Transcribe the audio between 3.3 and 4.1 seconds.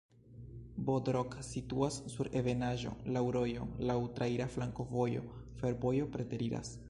rojo, laŭ